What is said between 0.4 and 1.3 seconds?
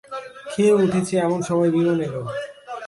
খেয়ে উঠেছি